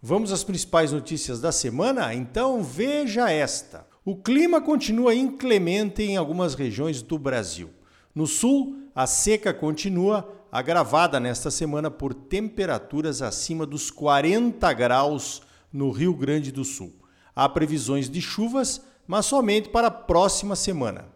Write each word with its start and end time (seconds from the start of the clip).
Vamos 0.00 0.30
às 0.30 0.44
principais 0.44 0.92
notícias 0.92 1.40
da 1.40 1.50
semana? 1.50 2.14
Então 2.14 2.62
veja 2.62 3.28
esta. 3.32 3.84
O 4.04 4.14
clima 4.14 4.60
continua 4.60 5.12
inclemente 5.12 6.04
em 6.04 6.16
algumas 6.16 6.54
regiões 6.54 7.02
do 7.02 7.18
Brasil. 7.18 7.70
No 8.14 8.24
sul, 8.24 8.76
a 8.94 9.08
seca 9.08 9.52
continua, 9.52 10.32
agravada 10.52 11.18
nesta 11.18 11.50
semana 11.50 11.90
por 11.90 12.14
temperaturas 12.14 13.22
acima 13.22 13.66
dos 13.66 13.90
40 13.90 14.72
graus 14.72 15.42
no 15.72 15.90
Rio 15.90 16.14
Grande 16.14 16.52
do 16.52 16.64
Sul. 16.64 16.92
Há 17.34 17.48
previsões 17.48 18.08
de 18.08 18.20
chuvas, 18.20 18.80
mas 19.04 19.26
somente 19.26 19.68
para 19.68 19.88
a 19.88 19.90
próxima 19.90 20.54
semana. 20.54 21.06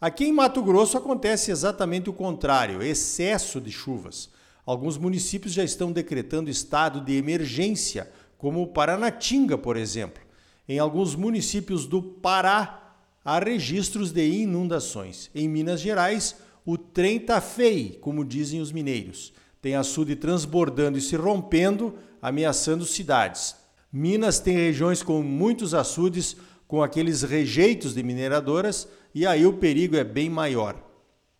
Aqui 0.00 0.24
em 0.24 0.32
Mato 0.32 0.62
Grosso 0.62 0.96
acontece 0.96 1.50
exatamente 1.50 2.08
o 2.08 2.12
contrário, 2.12 2.84
excesso 2.84 3.60
de 3.60 3.72
chuvas. 3.72 4.30
Alguns 4.64 4.96
municípios 4.96 5.54
já 5.54 5.64
estão 5.64 5.90
decretando 5.90 6.50
estado 6.50 7.00
de 7.00 7.16
emergência, 7.16 8.08
como 8.38 8.68
Paranatinga, 8.68 9.58
por 9.58 9.76
exemplo. 9.76 10.22
Em 10.68 10.78
alguns 10.78 11.14
municípios 11.16 11.86
do 11.86 12.00
Pará, 12.00 12.94
há 13.24 13.38
registros 13.40 14.12
de 14.12 14.26
inundações. 14.26 15.28
Em 15.34 15.48
Minas 15.48 15.80
Gerais, 15.80 16.36
o 16.64 16.78
trem 16.78 17.18
tá 17.18 17.40
feio, 17.40 17.98
como 17.98 18.24
dizem 18.24 18.60
os 18.60 18.70
mineiros. 18.70 19.32
Tem 19.60 19.74
açude 19.74 20.14
transbordando 20.14 20.96
e 20.96 21.00
se 21.00 21.16
rompendo, 21.16 21.94
ameaçando 22.22 22.86
cidades. 22.86 23.56
Minas 23.92 24.38
tem 24.38 24.54
regiões 24.54 25.02
com 25.02 25.20
muitos 25.22 25.74
açudes, 25.74 26.36
com 26.68 26.82
aqueles 26.82 27.22
rejeitos 27.22 27.94
de 27.94 28.02
mineradoras, 28.02 28.86
e 29.14 29.26
aí 29.26 29.46
o 29.46 29.54
perigo 29.54 29.96
é 29.96 30.04
bem 30.04 30.30
maior. 30.30 30.76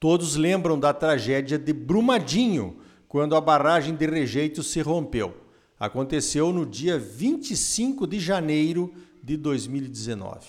Todos 0.01 0.35
lembram 0.35 0.79
da 0.79 0.93
tragédia 0.93 1.59
de 1.59 1.73
Brumadinho, 1.73 2.79
quando 3.07 3.37
a 3.37 3.41
barragem 3.41 3.95
de 3.95 4.07
rejeitos 4.07 4.71
se 4.71 4.81
rompeu. 4.81 5.48
Aconteceu 5.79 6.53
no 6.53 6.67
dia 6.67 6.99
25 6.99 8.07
de 8.07 8.19
janeiro 8.19 8.93
de 9.23 9.37
2019. 9.37 10.49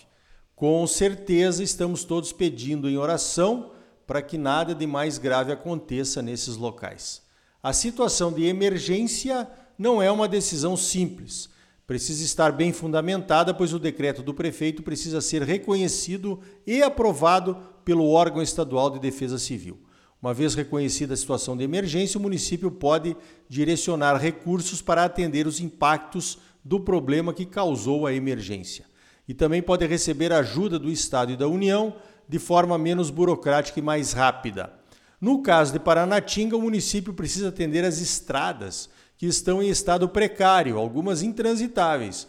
Com 0.56 0.86
certeza 0.88 1.64
estamos 1.64 2.04
todos 2.04 2.34
pedindo 2.34 2.90
em 2.90 2.98
oração 2.98 3.72
para 4.08 4.24
que 4.24 4.38
nada 4.38 4.74
de 4.74 4.88
mais 4.88 5.20
grave 5.20 5.52
aconteça 5.52 6.22
nesses 6.22 6.56
locais. 6.56 7.22
A 7.62 7.72
situação 7.74 8.34
de 8.34 8.46
emergência 8.46 9.48
não 9.78 10.02
é 10.02 10.10
uma 10.12 10.28
decisão 10.28 10.76
simples. 10.76 11.48
Precisa 11.86 12.24
estar 12.24 12.52
bem 12.52 12.74
fundamentada, 12.74 13.54
pois 13.54 13.74
o 13.74 13.80
decreto 13.80 14.24
do 14.24 14.34
prefeito 14.34 14.82
precisa 14.82 15.22
ser 15.22 15.44
reconhecido 15.44 16.40
e 16.66 16.82
aprovado 16.82 17.56
pelo 17.86 18.10
órgão 18.10 18.42
estadual 18.42 18.90
de 18.90 19.00
defesa 19.00 19.38
civil. 19.38 19.80
Uma 20.22 20.34
vez 20.34 20.54
reconhecida 20.54 21.14
a 21.14 21.18
situação 21.18 21.56
de 21.56 21.64
emergência, 21.64 22.18
o 22.18 22.22
município 22.22 22.70
pode 22.70 23.16
direcionar 23.48 24.18
recursos 24.18 24.82
para 24.82 25.06
atender 25.06 25.48
os 25.48 25.62
impactos 25.62 26.40
do 26.64 26.80
problema 26.80 27.34
que 27.34 27.46
causou 27.46 28.06
a 28.06 28.14
emergência. 28.14 28.86
E 29.28 29.34
também 29.34 29.62
pode 29.62 29.86
receber 29.86 30.34
ajuda 30.34 30.78
do 30.78 30.90
Estado 30.90 31.32
e 31.32 31.38
da 31.38 31.48
União 31.48 31.96
de 32.28 32.38
forma 32.38 32.78
menos 32.78 33.10
burocrática 33.10 33.80
e 33.80 33.84
mais 33.84 34.12
rápida. 34.12 34.74
No 35.22 35.42
caso 35.42 35.72
de 35.72 35.80
Paranatinga, 35.80 36.58
o 36.58 36.62
município 36.62 37.14
precisa 37.14 37.50
atender 37.50 37.86
as 37.86 38.00
estradas 38.00 38.90
que 39.18 39.26
estão 39.26 39.64
em 39.64 39.70
estado 39.70 40.08
precário, 40.08 40.78
algumas 40.78 41.24
intransitáveis, 41.24 42.28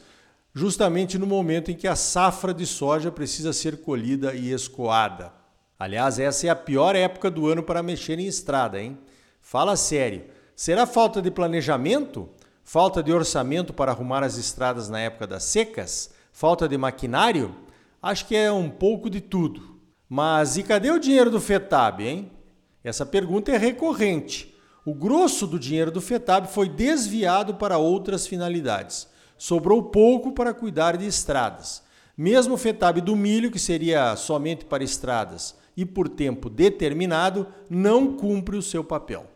justamente 0.55 1.19
no 1.19 1.27
momento 1.27 1.71
em 1.71 1.77
que 1.77 1.87
a 1.87 1.95
safra 1.97 2.53
de 2.55 2.67
soja 2.67 3.11
precisa 3.11 3.53
ser 3.53 3.81
colhida 3.81 4.35
e 4.35 4.53
escoada. 4.53 5.40
Aliás, 5.81 6.19
essa 6.19 6.47
é 6.47 6.51
a 6.51 6.55
pior 6.55 6.95
época 6.95 7.31
do 7.31 7.47
ano 7.47 7.63
para 7.63 7.83
mexer 7.83 8.19
em 8.19 8.27
estrada, 8.27 8.79
hein? 8.79 8.99
Fala 9.41 9.77
sério. 9.77 10.25
Será 10.55 10.85
falta 10.85 11.23
de 11.23 11.31
planejamento? 11.31 12.29
Falta 12.63 13.03
de 13.03 13.11
orçamento 13.11 13.73
para 13.73 13.91
arrumar 13.91 14.23
as 14.23 14.37
estradas 14.37 14.91
na 14.91 15.01
época 15.01 15.27
das 15.27 15.45
secas? 15.45 16.11
Falta 16.35 16.69
de 16.69 16.77
maquinário? 16.77 17.57
Acho 18.03 18.27
que 18.27 18.37
é 18.37 18.53
um 18.53 18.69
pouco 18.69 19.09
de 19.09 19.23
tudo. 19.23 19.81
Mas 20.07 20.59
e 20.59 20.63
cadê 20.63 20.91
o 20.91 20.99
dinheiro 20.99 21.31
do 21.31 21.41
FETAB, 21.41 22.07
hein? 22.07 22.31
Essa 22.85 23.07
pergunta 23.07 23.51
é 23.51 23.57
recorrente. 23.57 24.55
O 24.85 24.95
grosso 24.95 25.47
do 25.47 25.59
dinheiro 25.59 25.91
do 25.91 26.03
FETAB 26.03 26.47
foi 26.47 26.69
desviado 26.69 27.55
para 27.55 27.79
outras 27.79 28.27
finalidades. 28.27 29.09
Sobrou 29.39 29.85
pouco 29.85 30.33
para 30.33 30.53
cuidar 30.53 30.99
de 30.99 31.07
estradas. 31.07 31.83
Mesmo 32.15 32.53
o 32.53 32.59
FETAB 32.59 33.01
do 33.01 33.17
milho, 33.17 33.51
que 33.51 33.59
seria 33.59 34.15
somente 34.15 34.67
para 34.67 34.85
estradas 34.85 35.59
e 35.81 35.85
por 35.87 36.09
tempo 36.09 36.49
determinado, 36.49 37.47
não 37.69 38.15
cumpre 38.17 38.57
o 38.57 38.63
seu 38.63 38.85
papel. 38.85 39.27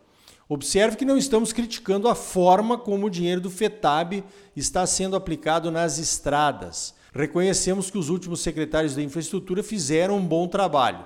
Observe 0.49 0.97
que 0.97 1.05
não 1.05 1.17
estamos 1.17 1.53
criticando 1.53 2.09
a 2.09 2.15
forma 2.15 2.77
como 2.77 3.07
o 3.07 3.11
dinheiro 3.11 3.41
do 3.41 3.51
FETAB 3.51 4.23
está 4.55 4.87
sendo 4.87 5.17
aplicado 5.17 5.71
nas 5.71 5.99
estradas 5.99 6.95
reconhecemos 7.15 7.91
que 7.91 7.99
os 7.99 8.09
últimos 8.09 8.41
secretários 8.41 8.95
da 8.95 9.03
infraestrutura 9.03 9.63
fizeram 9.63 10.17
um 10.17 10.27
bom 10.27 10.49
trabalho. 10.49 11.05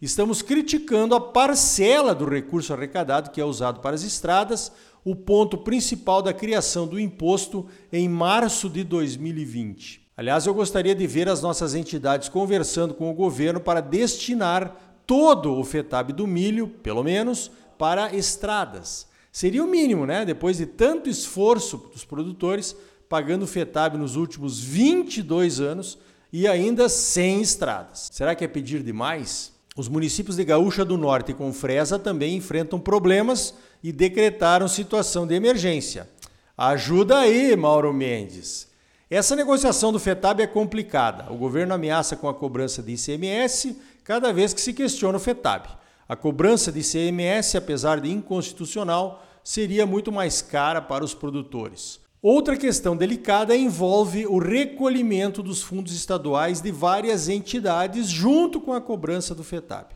Estamos 0.00 0.42
criticando 0.42 1.14
a 1.14 1.20
parcela 1.20 2.14
do 2.14 2.28
recurso 2.28 2.74
arrecadado 2.74 3.30
que 3.30 3.40
é 3.40 3.44
usado 3.44 3.80
para 3.80 3.96
as 3.96 4.02
estradas, 4.02 4.70
o 5.02 5.16
ponto 5.16 5.56
principal 5.56 6.20
da 6.20 6.34
criação 6.34 6.86
do 6.86 7.00
imposto 7.00 7.66
em 7.90 8.08
março 8.08 8.68
de 8.68 8.84
2020. 8.84 10.05
Aliás, 10.16 10.46
eu 10.46 10.54
gostaria 10.54 10.94
de 10.94 11.06
ver 11.06 11.28
as 11.28 11.42
nossas 11.42 11.74
entidades 11.74 12.30
conversando 12.30 12.94
com 12.94 13.10
o 13.10 13.14
governo 13.14 13.60
para 13.60 13.82
destinar 13.82 14.74
todo 15.06 15.52
o 15.52 15.62
FETAB 15.62 16.12
do 16.12 16.26
milho, 16.26 16.68
pelo 16.68 17.04
menos, 17.04 17.50
para 17.76 18.14
estradas. 18.14 19.06
Seria 19.30 19.62
o 19.62 19.68
mínimo, 19.68 20.06
né? 20.06 20.24
Depois 20.24 20.56
de 20.56 20.64
tanto 20.64 21.10
esforço 21.10 21.76
dos 21.92 22.02
produtores, 22.02 22.74
pagando 23.10 23.46
FETAB 23.46 23.98
nos 23.98 24.16
últimos 24.16 24.58
22 24.58 25.60
anos 25.60 25.98
e 26.32 26.48
ainda 26.48 26.88
sem 26.88 27.42
estradas. 27.42 28.08
Será 28.10 28.34
que 28.34 28.42
é 28.42 28.48
pedir 28.48 28.82
demais? 28.82 29.52
Os 29.76 29.86
municípios 29.86 30.36
de 30.36 30.44
Gaúcha 30.44 30.82
do 30.82 30.96
Norte 30.96 31.32
e 31.32 31.34
Confresa 31.34 31.98
também 31.98 32.36
enfrentam 32.36 32.80
problemas 32.80 33.52
e 33.82 33.92
decretaram 33.92 34.66
situação 34.66 35.26
de 35.26 35.34
emergência. 35.34 36.08
Ajuda 36.56 37.18
aí, 37.18 37.54
Mauro 37.54 37.92
Mendes. 37.92 38.74
Essa 39.08 39.36
negociação 39.36 39.92
do 39.92 40.00
FETAB 40.00 40.42
é 40.42 40.48
complicada. 40.48 41.32
O 41.32 41.36
governo 41.36 41.72
ameaça 41.72 42.16
com 42.16 42.28
a 42.28 42.34
cobrança 42.34 42.82
de 42.82 42.94
ICMS 42.94 43.76
cada 44.02 44.32
vez 44.32 44.52
que 44.52 44.60
se 44.60 44.72
questiona 44.72 45.16
o 45.16 45.20
FETAB. 45.20 45.68
A 46.08 46.16
cobrança 46.16 46.72
de 46.72 46.80
ICMS, 46.80 47.56
apesar 47.56 48.00
de 48.00 48.10
inconstitucional, 48.10 49.24
seria 49.44 49.86
muito 49.86 50.10
mais 50.10 50.42
cara 50.42 50.82
para 50.82 51.04
os 51.04 51.14
produtores. 51.14 52.00
Outra 52.20 52.56
questão 52.56 52.96
delicada 52.96 53.56
envolve 53.56 54.26
o 54.26 54.38
recolhimento 54.38 55.40
dos 55.40 55.62
fundos 55.62 55.94
estaduais 55.94 56.60
de 56.60 56.72
várias 56.72 57.28
entidades 57.28 58.08
junto 58.08 58.60
com 58.60 58.72
a 58.72 58.80
cobrança 58.80 59.36
do 59.36 59.44
FETAB. 59.44 59.94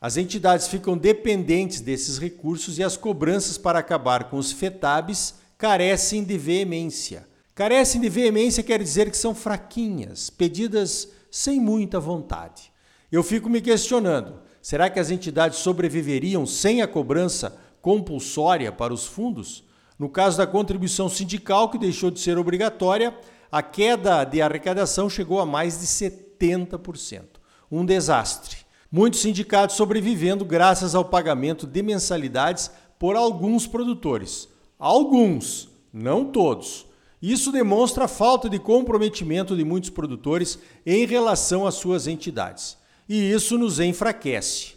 As 0.00 0.16
entidades 0.16 0.68
ficam 0.68 0.96
dependentes 0.96 1.80
desses 1.80 2.16
recursos 2.16 2.78
e 2.78 2.84
as 2.84 2.96
cobranças 2.96 3.58
para 3.58 3.80
acabar 3.80 4.30
com 4.30 4.36
os 4.36 4.52
FETABs 4.52 5.34
carecem 5.58 6.22
de 6.22 6.38
veemência. 6.38 7.31
Carecem 7.62 8.00
de 8.00 8.08
veemência 8.08 8.60
quer 8.60 8.82
dizer 8.82 9.08
que 9.08 9.16
são 9.16 9.36
fraquinhas, 9.36 10.28
pedidas 10.28 11.08
sem 11.30 11.60
muita 11.60 12.00
vontade. 12.00 12.72
Eu 13.10 13.22
fico 13.22 13.48
me 13.48 13.60
questionando: 13.60 14.40
será 14.60 14.90
que 14.90 14.98
as 14.98 15.12
entidades 15.12 15.60
sobreviveriam 15.60 16.44
sem 16.44 16.82
a 16.82 16.88
cobrança 16.88 17.56
compulsória 17.80 18.72
para 18.72 18.92
os 18.92 19.06
fundos? 19.06 19.62
No 19.96 20.08
caso 20.08 20.38
da 20.38 20.44
contribuição 20.44 21.08
sindical, 21.08 21.70
que 21.70 21.78
deixou 21.78 22.10
de 22.10 22.18
ser 22.18 22.36
obrigatória, 22.36 23.16
a 23.52 23.62
queda 23.62 24.24
de 24.24 24.42
arrecadação 24.42 25.08
chegou 25.08 25.38
a 25.38 25.46
mais 25.46 25.78
de 25.78 25.86
70%. 25.86 27.22
Um 27.70 27.86
desastre. 27.86 28.56
Muitos 28.90 29.20
sindicatos 29.20 29.76
sobrevivendo 29.76 30.44
graças 30.44 30.96
ao 30.96 31.04
pagamento 31.04 31.64
de 31.64 31.80
mensalidades 31.80 32.72
por 32.98 33.14
alguns 33.14 33.68
produtores. 33.68 34.48
Alguns, 34.80 35.68
não 35.92 36.24
todos. 36.24 36.90
Isso 37.22 37.52
demonstra 37.52 38.04
a 38.04 38.08
falta 38.08 38.50
de 38.50 38.58
comprometimento 38.58 39.56
de 39.56 39.64
muitos 39.64 39.90
produtores 39.90 40.58
em 40.84 41.06
relação 41.06 41.66
às 41.66 41.74
suas 41.74 42.06
entidades. 42.08 42.76
E 43.08 43.32
isso 43.32 43.56
nos 43.56 43.78
enfraquece. 43.78 44.74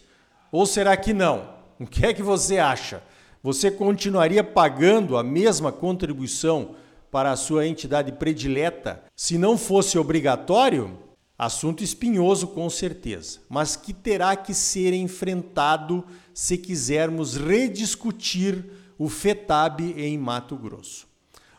Ou 0.52 0.64
será 0.64 0.96
que 0.96 1.12
não? 1.12 1.56
O 1.78 1.86
que 1.86 2.06
é 2.06 2.14
que 2.14 2.22
você 2.22 2.58
acha? 2.58 3.02
você 3.46 3.70
continuaria 3.70 4.42
pagando 4.42 5.16
a 5.16 5.22
mesma 5.22 5.70
contribuição 5.70 6.74
para 7.12 7.30
a 7.30 7.36
sua 7.36 7.64
entidade 7.64 8.10
predileta, 8.10 9.04
se 9.14 9.38
não 9.38 9.56
fosse 9.56 9.96
obrigatório, 9.96 10.98
assunto 11.38 11.84
espinhoso 11.84 12.48
com 12.48 12.68
certeza, 12.68 13.38
mas 13.48 13.76
que 13.76 13.92
terá 13.92 14.34
que 14.34 14.52
ser 14.52 14.92
enfrentado 14.92 16.04
se 16.34 16.58
quisermos 16.58 17.36
rediscutir 17.36 18.64
o 18.98 19.08
FETAB 19.08 19.94
em 19.96 20.18
Mato 20.18 20.56
Grosso. 20.56 21.06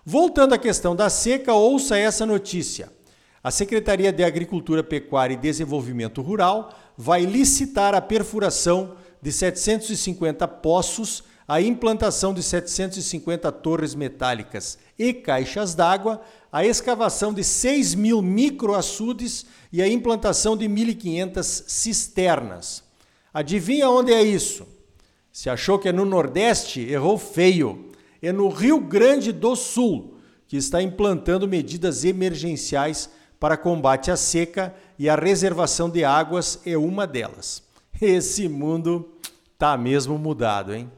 Voltando 0.10 0.54
à 0.54 0.58
questão 0.58 0.96
da 0.96 1.10
seca, 1.10 1.54
ouça 1.54 1.98
essa 1.98 2.26
notícia. 2.26 2.90
A 3.44 3.52
Secretaria 3.52 4.10
de 4.10 4.24
Agricultura, 4.24 4.82
Pecuária 4.82 5.34
e 5.34 5.38
Desenvolvimento 5.38 6.22
Rural 6.22 6.74
vai 6.98 7.26
licitar 7.26 7.94
a 7.94 8.00
perfuração 8.00 8.96
de 9.22 9.34
750 9.34 10.48
poços, 10.48 11.26
a 11.46 11.60
implantação 11.60 12.34
de 12.34 12.42
750 12.42 13.52
torres 13.52 13.94
metálicas 13.96 14.78
e 14.98 15.12
caixas 15.14 15.76
d'água, 15.76 16.22
a 16.50 16.66
escavação 16.66 17.34
de 17.34 17.44
6 17.44 17.94
mil 17.94 18.22
microaçudes 18.22 19.46
e 19.74 19.82
a 19.82 19.90
implantação 19.90 20.56
de 20.56 20.70
1.500 20.70 21.44
cisternas. 21.68 22.82
Adivinha 23.34 23.90
onde 23.90 24.14
é 24.14 24.24
isso? 24.24 24.66
Se 25.34 25.50
achou 25.50 25.78
que 25.78 25.90
é 25.90 25.92
no 25.92 26.06
Nordeste, 26.06 26.80
errou 26.80 27.18
feio. 27.18 27.92
É 28.22 28.32
no 28.32 28.50
Rio 28.50 28.80
Grande 28.80 29.32
do 29.32 29.56
Sul, 29.56 30.16
que 30.48 30.58
está 30.58 30.82
implantando 30.82 31.48
medidas 31.48 32.04
emergenciais 32.04 33.10
para 33.40 33.58
combate 33.58 34.10
à 34.10 34.18
seca 34.18 34.74
e 34.98 35.10
a 35.10 35.16
reservação 35.16 35.90
de 35.90 36.04
águas 36.04 36.60
é 36.66 36.78
uma 36.78 37.06
delas. 37.06 37.64
Esse 38.02 38.48
mundo 38.48 39.14
tá 39.58 39.78
mesmo 39.78 40.18
mudado, 40.18 40.74
hein? 40.74 40.92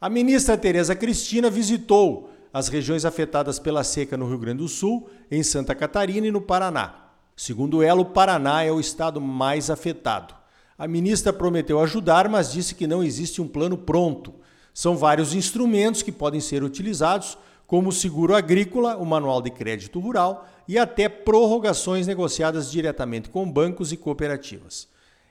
A 0.00 0.08
ministra 0.08 0.56
Tereza 0.56 0.94
Cristina 0.94 1.48
visitou 1.48 2.30
as 2.52 2.68
regiões 2.68 3.04
afetadas 3.04 3.58
pela 3.58 3.82
seca 3.82 4.16
no 4.16 4.28
Rio 4.28 4.38
Grande 4.38 4.58
do 4.58 4.68
Sul, 4.68 5.08
em 5.30 5.42
Santa 5.42 5.74
Catarina 5.74 6.26
e 6.26 6.30
no 6.30 6.40
Paraná. 6.40 7.10
Segundo 7.36 7.82
ela, 7.82 8.00
o 8.00 8.04
Paraná 8.04 8.62
é 8.62 8.70
o 8.70 8.78
estado 8.78 9.20
mais 9.20 9.70
afetado. 9.70 10.34
A 10.78 10.86
ministra 10.86 11.32
prometeu 11.32 11.80
ajudar, 11.80 12.28
mas 12.28 12.52
disse 12.52 12.74
que 12.74 12.86
não 12.86 13.02
existe 13.02 13.42
um 13.42 13.48
plano 13.48 13.76
pronto. 13.76 14.34
São 14.74 14.96
vários 14.96 15.32
instrumentos 15.34 16.02
que 16.02 16.10
podem 16.10 16.40
ser 16.40 16.64
utilizados, 16.64 17.38
como 17.64 17.90
o 17.90 17.92
seguro 17.92 18.34
agrícola, 18.34 18.96
o 18.96 19.06
manual 19.06 19.40
de 19.40 19.50
crédito 19.50 20.00
rural 20.00 20.46
e 20.66 20.76
até 20.76 21.08
prorrogações 21.08 22.08
negociadas 22.08 22.70
diretamente 22.70 23.30
com 23.30 23.50
bancos 23.50 23.92
e 23.92 23.96
cooperativas. 23.96 24.88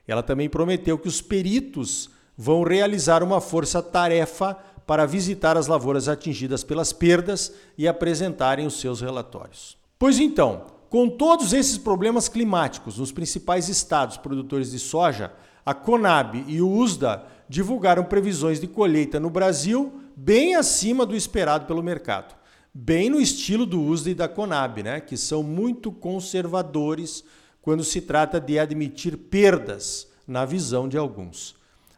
Ela 0.07 0.23
também 0.23 0.49
prometeu 0.49 0.97
que 0.97 1.07
os 1.09 1.21
peritos 1.21 2.09
vão 2.37 2.63
realizar 2.63 3.21
uma 3.21 3.41
força-tarefa 3.41 4.57
para 4.87 5.05
visitar 5.05 5.57
as 5.57 5.67
lavouras 5.67 6.07
atingidas 6.07 6.63
pelas 6.63 6.91
perdas 6.91 7.53
e 7.77 7.87
apresentarem 7.87 8.65
os 8.65 8.79
seus 8.79 9.01
relatórios. 9.01 9.77
Pois 9.99 10.19
então, 10.19 10.65
com 10.89 11.09
todos 11.09 11.53
esses 11.53 11.77
problemas 11.77 12.27
climáticos 12.27 12.97
nos 12.97 13.11
principais 13.11 13.69
estados 13.69 14.17
produtores 14.17 14.71
de 14.71 14.79
soja, 14.79 15.31
a 15.65 15.73
Conab 15.73 16.43
e 16.47 16.61
o 16.61 16.69
USDA 16.69 17.23
divulgaram 17.53 18.03
previsões 18.03 18.59
de 18.59 18.65
colheita 18.65 19.19
no 19.19 19.29
Brasil 19.29 19.94
bem 20.15 20.55
acima 20.55 21.05
do 21.05 21.15
esperado 21.15 21.67
pelo 21.67 21.83
mercado. 21.83 22.33
Bem 22.73 23.11
no 23.11 23.21
estilo 23.21 23.63
do 23.63 23.79
USDA 23.79 24.09
e 24.09 24.15
da 24.15 24.27
Conab, 24.27 24.81
né? 24.81 25.00
que 25.00 25.15
são 25.15 25.44
muito 25.44 25.91
conservadores 25.91 27.23
quando 27.61 27.83
se 27.83 28.01
trata 28.01 28.41
de 28.41 28.57
admitir 28.57 29.15
perdas, 29.15 30.11
na 30.27 30.45
visão 30.45 30.89
de 30.89 30.97
alguns. 30.97 31.55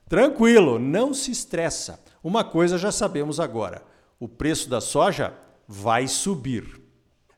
Tranquilo, 0.10 0.78
não 0.78 1.14
se 1.14 1.32
estressa. 1.32 2.02
Uma 2.22 2.44
coisa 2.44 2.78
já 2.78 2.92
sabemos 2.92 3.40
agora: 3.40 3.82
o 4.20 4.28
preço 4.28 4.70
da 4.70 4.82
soja 4.82 5.34
vai 5.66 6.06
subir. 6.10 6.82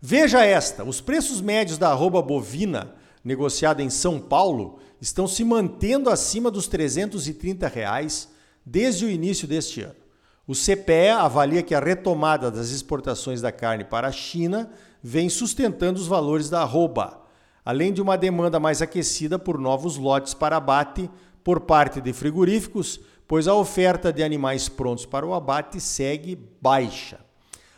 Veja 0.01 0.43
esta: 0.43 0.83
os 0.83 0.99
preços 0.99 1.39
médios 1.39 1.77
da 1.77 1.89
arroba 1.89 2.19
bovina 2.21 2.95
negociada 3.23 3.83
em 3.83 3.91
São 3.91 4.19
Paulo 4.19 4.79
estão 4.99 5.27
se 5.27 5.43
mantendo 5.43 6.09
acima 6.09 6.49
dos 6.49 6.67
330 6.67 7.67
reais 7.67 8.29
desde 8.65 9.05
o 9.05 9.09
início 9.09 9.47
deste 9.47 9.81
ano. 9.81 9.95
O 10.47 10.53
CPE 10.53 11.09
avalia 11.09 11.61
que 11.61 11.75
a 11.75 11.79
retomada 11.79 12.49
das 12.49 12.69
exportações 12.69 13.41
da 13.41 13.51
carne 13.51 13.83
para 13.83 14.07
a 14.07 14.11
China 14.11 14.71
vem 15.03 15.29
sustentando 15.29 15.99
os 15.99 16.07
valores 16.07 16.49
da 16.49 16.61
arroba, 16.61 17.21
além 17.65 17.91
de 17.91 18.01
uma 18.01 18.17
demanda 18.17 18.59
mais 18.59 18.81
aquecida 18.81 19.37
por 19.37 19.59
novos 19.59 19.97
lotes 19.97 20.33
para 20.33 20.57
abate 20.57 21.09
por 21.43 21.61
parte 21.61 21.99
de 21.99 22.13
frigoríficos, 22.13 22.99
pois 23.27 23.47
a 23.47 23.53
oferta 23.53 24.11
de 24.11 24.23
animais 24.23 24.69
prontos 24.69 25.05
para 25.05 25.25
o 25.25 25.33
abate 25.33 25.81
segue 25.81 26.39
baixa. 26.61 27.19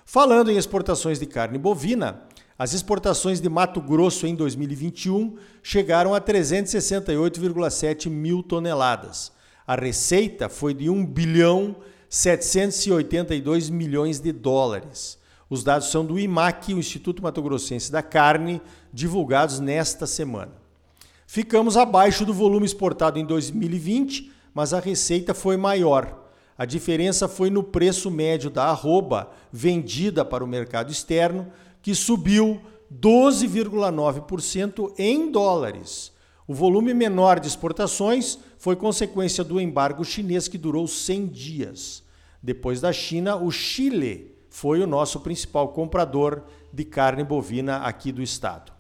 Falando 0.06 0.52
em 0.52 0.58
exportações 0.58 1.20
de 1.20 1.26
carne 1.26 1.58
bovina, 1.58 2.24
as 2.60 2.74
exportações 2.74 3.40
de 3.40 3.48
Mato 3.48 3.80
Grosso 3.80 4.28
em 4.28 4.36
2021 4.36 5.38
chegaram 5.64 6.14
a 6.14 6.20
368,7 6.20 8.10
mil 8.10 8.44
toneladas. 8.44 9.32
A 9.66 9.76
receita 9.76 10.50
foi 10.50 10.74
de 10.74 10.90
1 10.90 11.06
bilhão 11.06 11.78
782 12.10 13.70
milhões 13.70 14.20
de 14.20 14.34
dólares. 14.34 15.18
Os 15.50 15.64
dados 15.64 15.90
são 15.90 16.06
do 16.06 16.20
IMAC, 16.20 16.74
o 16.74 16.80
Instituto 16.80 17.24
Mato 17.24 17.42
Grossense 17.42 17.90
da 17.90 18.04
Carne, 18.04 18.62
divulgados 18.92 19.62
nesta 19.62 20.06
semana. 20.06 20.52
Ficamos 21.26 21.78
abaixo 21.78 22.26
do 22.26 22.34
volume 22.34 22.66
exportado 22.66 23.18
em 23.18 23.26
2020, 23.26 24.34
mas 24.54 24.74
a 24.74 24.82
receita 24.82 25.34
foi 25.34 25.56
maior. 25.56 26.26
A 26.58 26.66
diferença 26.66 27.30
foi 27.30 27.50
no 27.50 27.64
preço 27.64 28.12
médio 28.12 28.50
da 28.50 28.66
arroba 28.66 29.32
vendida 29.50 30.26
para 30.26 30.44
o 30.44 30.48
mercado 30.48 30.92
externo, 30.92 31.48
que 31.82 31.96
subiu 31.96 32.62
12,9% 32.94 34.94
em 34.98 35.32
dólares. 35.32 36.12
O 36.48 36.54
volume 36.54 36.94
menor 36.94 37.40
de 37.40 37.48
exportações 37.48 38.40
foi 38.58 38.76
consequência 38.76 39.44
do 39.44 39.62
embargo 39.62 40.04
chinês 40.04 40.48
que 40.48 40.58
durou 40.58 40.88
100 40.88 41.28
dias. 41.28 42.04
Depois 42.42 42.82
da 42.82 42.92
China, 42.92 43.36
o 43.36 43.52
Chile 43.52 44.36
foi 44.50 44.82
o 44.82 44.88
nosso 44.88 45.20
principal 45.20 45.70
comprador 45.70 46.44
de 46.74 46.84
carne 46.84 47.24
bovina 47.24 47.78
aqui 47.78 48.12
do 48.12 48.22
estado. 48.22 48.72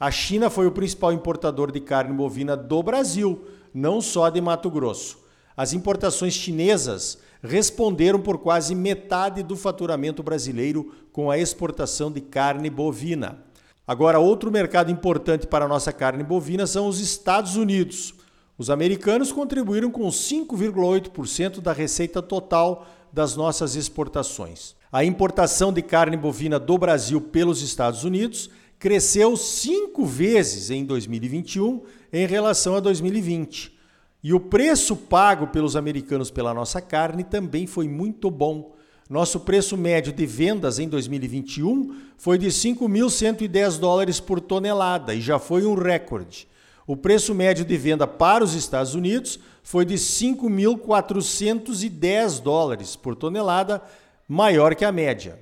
A 0.00 0.10
China 0.10 0.50
foi 0.50 0.66
o 0.66 0.72
principal 0.72 1.12
importador 1.12 1.70
de 1.70 1.80
carne 1.80 2.12
bovina 2.12 2.56
do 2.56 2.82
Brasil, 2.82 3.46
não 3.72 4.00
só 4.00 4.28
de 4.28 4.40
Mato 4.40 4.68
Grosso. 4.68 5.22
As 5.56 5.72
importações 5.72 6.34
chinesas 6.34 7.18
responderam 7.42 8.20
por 8.20 8.38
quase 8.38 8.74
metade 8.74 9.42
do 9.42 9.56
faturamento 9.56 10.22
brasileiro 10.22 10.92
com 11.12 11.30
a 11.30 11.38
exportação 11.38 12.10
de 12.10 12.20
carne 12.20 12.70
bovina. 12.70 13.44
Agora, 13.86 14.20
outro 14.20 14.50
mercado 14.50 14.90
importante 14.90 15.46
para 15.46 15.64
a 15.64 15.68
nossa 15.68 15.92
carne 15.92 16.22
bovina 16.22 16.66
são 16.66 16.86
os 16.86 17.00
Estados 17.00 17.56
Unidos. 17.56 18.14
Os 18.56 18.70
americanos 18.70 19.32
contribuíram 19.32 19.90
com 19.90 20.06
5,8% 20.08 21.60
da 21.60 21.72
receita 21.72 22.22
total 22.22 22.86
das 23.12 23.34
nossas 23.34 23.74
exportações. 23.74 24.76
A 24.92 25.04
importação 25.04 25.72
de 25.72 25.82
carne 25.82 26.16
bovina 26.16 26.58
do 26.58 26.78
Brasil 26.78 27.20
pelos 27.20 27.60
Estados 27.60 28.04
Unidos 28.04 28.50
cresceu 28.78 29.36
cinco 29.36 30.04
vezes 30.04 30.70
em 30.70 30.84
2021 30.84 31.82
em 32.12 32.26
relação 32.26 32.76
a 32.76 32.80
2020. 32.80 33.81
E 34.22 34.32
o 34.32 34.38
preço 34.38 34.94
pago 34.94 35.48
pelos 35.48 35.74
americanos 35.74 36.30
pela 36.30 36.54
nossa 36.54 36.80
carne 36.80 37.24
também 37.24 37.66
foi 37.66 37.88
muito 37.88 38.30
bom. 38.30 38.76
Nosso 39.10 39.40
preço 39.40 39.76
médio 39.76 40.12
de 40.12 40.24
vendas 40.24 40.78
em 40.78 40.88
2021 40.88 41.96
foi 42.16 42.38
de 42.38 42.46
5.110 42.46 43.78
dólares 43.78 44.20
por 44.20 44.40
tonelada 44.40 45.12
e 45.12 45.20
já 45.20 45.40
foi 45.40 45.66
um 45.66 45.74
recorde. 45.74 46.46
O 46.86 46.96
preço 46.96 47.34
médio 47.34 47.64
de 47.64 47.76
venda 47.76 48.06
para 48.06 48.44
os 48.44 48.54
Estados 48.54 48.94
Unidos 48.94 49.40
foi 49.62 49.84
de 49.84 49.94
5.410 49.94 52.40
dólares 52.40 52.96
por 52.96 53.16
tonelada, 53.16 53.82
maior 54.28 54.74
que 54.74 54.84
a 54.84 54.92
média. 54.92 55.38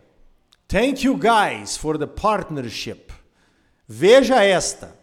Thank 0.66 1.04
you 1.04 1.16
guys 1.16 1.76
for 1.76 1.96
the 1.98 2.06
partnership. 2.06 3.12
Veja 3.86 4.42
esta, 4.44 4.98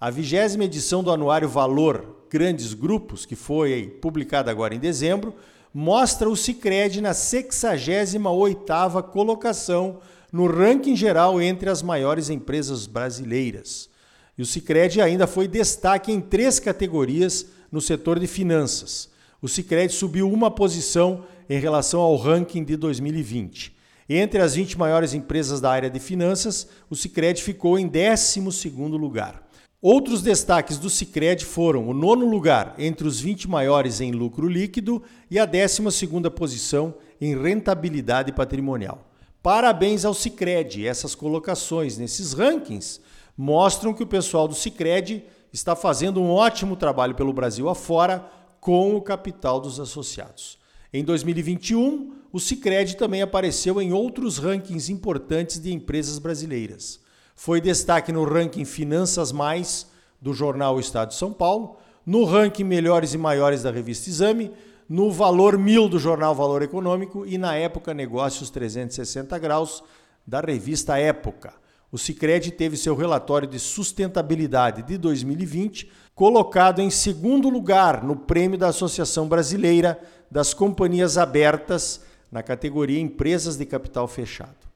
a 0.00 0.10
vigésima 0.10 0.62
edição 0.64 1.02
do 1.02 1.10
Anuário 1.10 1.48
Valor 1.48 2.26
Grandes 2.30 2.72
Grupos, 2.72 3.26
que 3.26 3.34
foi 3.34 3.98
publicada 4.00 4.48
agora 4.48 4.72
em 4.72 4.78
dezembro, 4.78 5.34
mostra 5.74 6.30
o 6.30 6.36
Cicred 6.36 7.00
na 7.00 7.10
68ª 7.10 9.02
colocação 9.02 9.98
no 10.30 10.46
ranking 10.46 10.94
geral 10.94 11.42
entre 11.42 11.68
as 11.68 11.82
maiores 11.82 12.30
empresas 12.30 12.86
brasileiras. 12.86 13.90
E 14.36 14.42
o 14.42 14.46
Cicred 14.46 15.00
ainda 15.00 15.26
foi 15.26 15.48
destaque 15.48 16.12
em 16.12 16.20
três 16.20 16.60
categorias 16.60 17.46
no 17.72 17.80
setor 17.80 18.20
de 18.20 18.28
finanças. 18.28 19.08
O 19.42 19.48
Cicred 19.48 19.92
subiu 19.92 20.30
uma 20.30 20.48
posição 20.48 21.24
em 21.50 21.58
relação 21.58 21.98
ao 22.00 22.14
ranking 22.16 22.62
de 22.62 22.76
2020. 22.76 23.76
Entre 24.08 24.40
as 24.40 24.54
20 24.54 24.78
maiores 24.78 25.12
empresas 25.12 25.60
da 25.60 25.70
área 25.70 25.90
de 25.90 25.98
finanças, 25.98 26.68
o 26.88 26.94
Sicredi 26.94 27.42
ficou 27.42 27.78
em 27.78 27.88
12º 27.88 28.96
lugar. 28.96 29.47
Outros 29.80 30.22
destaques 30.22 30.76
do 30.76 30.90
Sicredi 30.90 31.44
foram 31.44 31.88
o 31.88 31.94
nono 31.94 32.28
lugar 32.28 32.74
entre 32.78 33.06
os 33.06 33.20
20 33.20 33.48
maiores 33.48 34.00
em 34.00 34.10
lucro 34.10 34.48
líquido 34.48 35.00
e 35.30 35.38
a 35.38 35.46
12ª 35.46 36.28
posição 36.32 36.96
em 37.20 37.40
rentabilidade 37.40 38.32
patrimonial. 38.32 39.08
Parabéns 39.40 40.04
ao 40.04 40.12
Cicred. 40.14 40.84
Essas 40.84 41.14
colocações 41.14 41.96
nesses 41.96 42.32
rankings 42.32 43.00
mostram 43.36 43.94
que 43.94 44.02
o 44.02 44.06
pessoal 44.06 44.48
do 44.48 44.54
Cicred 44.54 45.24
está 45.52 45.76
fazendo 45.76 46.20
um 46.20 46.28
ótimo 46.28 46.74
trabalho 46.74 47.14
pelo 47.14 47.32
Brasil 47.32 47.68
afora 47.68 48.28
com 48.60 48.96
o 48.96 49.00
capital 49.00 49.60
dos 49.60 49.78
associados. 49.78 50.58
Em 50.92 51.04
2021, 51.04 52.14
o 52.32 52.40
Cicred 52.40 52.96
também 52.96 53.22
apareceu 53.22 53.80
em 53.80 53.92
outros 53.92 54.38
rankings 54.38 54.90
importantes 54.90 55.60
de 55.60 55.72
empresas 55.72 56.18
brasileiras. 56.18 56.98
Foi 57.38 57.60
destaque 57.60 58.10
no 58.10 58.24
ranking 58.24 58.64
Finanças 58.64 59.30
Mais 59.30 59.86
do 60.20 60.34
jornal 60.34 60.80
Estado 60.80 61.10
de 61.10 61.14
São 61.14 61.32
Paulo, 61.32 61.76
no 62.04 62.24
ranking 62.24 62.64
Melhores 62.64 63.14
e 63.14 63.16
Maiores 63.16 63.62
da 63.62 63.70
revista 63.70 64.10
Exame, 64.10 64.50
no 64.88 65.12
Valor 65.12 65.56
Mil 65.56 65.88
do 65.88 66.00
jornal 66.00 66.34
Valor 66.34 66.62
Econômico 66.62 67.24
e 67.24 67.38
na 67.38 67.54
Época 67.54 67.94
Negócios 67.94 68.50
360 68.50 69.38
Graus 69.38 69.84
da 70.26 70.40
revista 70.40 70.98
Época. 70.98 71.54
O 71.92 71.96
Cicred 71.96 72.50
teve 72.50 72.76
seu 72.76 72.96
relatório 72.96 73.46
de 73.46 73.60
sustentabilidade 73.60 74.82
de 74.82 74.98
2020 74.98 75.92
colocado 76.16 76.80
em 76.80 76.90
segundo 76.90 77.48
lugar 77.48 78.02
no 78.02 78.16
prêmio 78.16 78.58
da 78.58 78.66
Associação 78.66 79.28
Brasileira 79.28 79.96
das 80.28 80.52
Companhias 80.52 81.16
Abertas 81.16 82.00
na 82.32 82.42
categoria 82.42 82.98
Empresas 82.98 83.56
de 83.56 83.64
Capital 83.64 84.08
Fechado. 84.08 84.66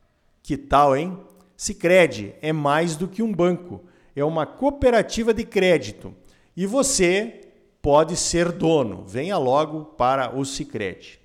Que 0.44 0.56
tal, 0.56 0.96
hein? 0.96 1.18
Cicred 1.62 2.34
é 2.42 2.52
mais 2.52 2.96
do 2.96 3.06
que 3.06 3.22
um 3.22 3.32
banco, 3.32 3.82
é 4.16 4.24
uma 4.24 4.44
cooperativa 4.44 5.32
de 5.32 5.44
crédito. 5.44 6.12
E 6.56 6.66
você 6.66 7.40
pode 7.80 8.16
ser 8.16 8.50
dono. 8.50 9.04
Venha 9.06 9.38
logo 9.38 9.84
para 9.96 10.36
o 10.36 10.44
Cicred. 10.44 11.20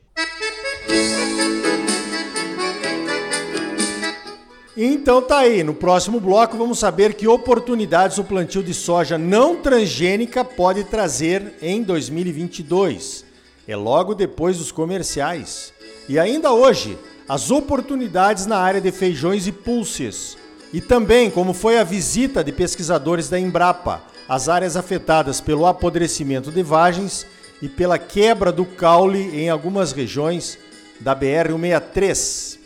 Então 4.77 5.24
tá 5.24 5.39
aí, 5.39 5.63
no 5.63 5.74
próximo 5.74 6.20
bloco 6.20 6.56
vamos 6.56 6.77
saber 6.77 7.15
que 7.15 7.27
oportunidades 7.27 8.20
o 8.20 8.24
plantio 8.24 8.62
de 8.62 8.75
soja 8.75 9.17
não 9.17 9.56
transgênica 9.56 10.46
pode 10.46 10.84
trazer 10.84 11.56
em 11.63 11.82
2022. 11.82 13.25
É 13.67 13.75
logo 13.75 14.13
depois 14.13 14.60
dos 14.60 14.72
comerciais. 14.72 15.74
E 16.08 16.20
ainda 16.20 16.53
hoje, 16.53 16.96
as 17.27 17.51
oportunidades 17.51 18.46
na 18.46 18.57
área 18.57 18.81
de 18.81 18.91
feijões 18.91 19.48
e 19.48 19.51
pulses. 19.51 20.38
E 20.74 20.81
também 20.81 21.29
como 21.29 21.53
foi 21.53 21.77
a 21.77 21.84
visita 21.84 22.43
de 22.43 22.51
pesquisadores 22.51 23.29
da 23.29 23.39
Embrapa 23.39 24.01
às 24.27 24.50
áreas 24.50 24.75
afetadas 24.75 25.39
pelo 25.39 25.65
apodrecimento 25.65 26.51
de 26.51 26.62
vagens 26.62 27.25
e 27.62 27.69
pela 27.69 27.98
quebra 27.98 28.51
do 28.51 28.65
caule 28.65 29.29
em 29.34 29.50
algumas 29.50 29.91
regiões 29.91 30.57
da 31.00 31.15
BR-163. 31.15 32.57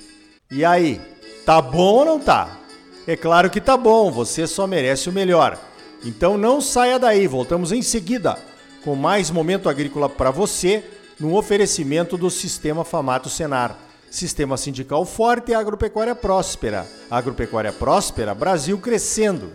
E 0.49 0.65
aí, 0.65 0.99
Tá 1.45 1.59
bom 1.59 1.95
ou 1.95 2.05
não 2.05 2.19
tá? 2.19 2.59
É 3.07 3.15
claro 3.15 3.49
que 3.49 3.59
tá 3.59 3.75
bom, 3.75 4.11
você 4.11 4.45
só 4.45 4.67
merece 4.67 5.09
o 5.09 5.11
melhor. 5.11 5.57
Então 6.05 6.37
não 6.37 6.61
saia 6.61 6.99
daí, 6.99 7.25
voltamos 7.27 7.71
em 7.71 7.81
seguida 7.81 8.37
com 8.83 8.95
mais 8.95 9.31
momento 9.31 9.67
agrícola 9.67 10.07
para 10.07 10.31
você 10.31 10.83
no 11.19 11.35
oferecimento 11.35 12.15
do 12.15 12.29
Sistema 12.29 12.85
Famato 12.85 13.29
Senar. 13.29 13.75
Sistema 14.11 14.57
sindical 14.57 15.05
forte 15.05 15.51
e 15.51 15.55
agropecuária 15.55 16.13
próspera. 16.13 16.85
Agropecuária 17.09 17.71
próspera, 17.71 18.35
Brasil 18.35 18.77
crescendo. 18.77 19.53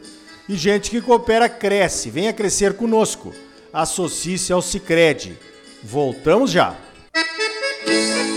E 0.49 0.57
gente 0.57 0.91
que 0.91 1.03
coopera 1.03 1.47
cresce. 1.47 2.09
Venha 2.09 2.33
crescer 2.33 2.75
conosco. 2.75 3.35
Associe-se 3.71 4.55
ao 4.55 4.63
Cicred. 4.63 5.39
Voltamos 5.85 6.51
já. 6.51 6.75
Música 7.87 8.36